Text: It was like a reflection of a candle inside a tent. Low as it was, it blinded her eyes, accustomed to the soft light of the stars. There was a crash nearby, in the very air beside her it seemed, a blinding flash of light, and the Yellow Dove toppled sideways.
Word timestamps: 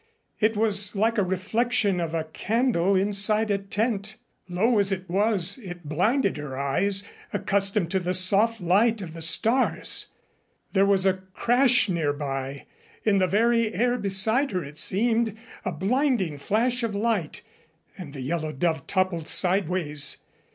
It 0.39 0.57
was 0.57 0.95
like 0.95 1.19
a 1.19 1.23
reflection 1.23 1.99
of 1.99 2.15
a 2.15 2.23
candle 2.23 2.95
inside 2.95 3.51
a 3.51 3.59
tent. 3.59 4.15
Low 4.49 4.79
as 4.79 4.91
it 4.91 5.07
was, 5.07 5.59
it 5.59 5.87
blinded 5.87 6.37
her 6.37 6.57
eyes, 6.57 7.03
accustomed 7.31 7.91
to 7.91 7.99
the 7.99 8.15
soft 8.15 8.59
light 8.59 9.03
of 9.03 9.13
the 9.13 9.21
stars. 9.21 10.07
There 10.73 10.87
was 10.87 11.05
a 11.05 11.13
crash 11.37 11.87
nearby, 11.87 12.65
in 13.03 13.19
the 13.19 13.27
very 13.27 13.75
air 13.75 13.95
beside 13.95 14.53
her 14.53 14.63
it 14.63 14.79
seemed, 14.79 15.37
a 15.63 15.71
blinding 15.71 16.39
flash 16.39 16.81
of 16.81 16.95
light, 16.95 17.43
and 17.95 18.11
the 18.11 18.21
Yellow 18.21 18.53
Dove 18.53 18.87
toppled 18.87 19.27
sideways. 19.27 20.17